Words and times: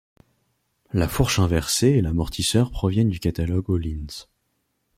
La 0.93 1.07
fourche 1.07 1.37
inversée 1.37 1.89
et 1.89 2.01
l'amortisseur 2.01 2.71
proviennent 2.71 3.11
du 3.11 3.19
catalogue 3.19 3.69
Öhlins. 3.69 4.25